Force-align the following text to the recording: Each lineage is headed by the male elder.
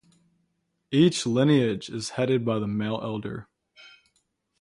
Each 0.89 1.27
lineage 1.27 1.87
is 1.91 2.09
headed 2.17 2.43
by 2.43 2.57
the 2.57 2.65
male 2.65 2.99
elder. 3.03 3.47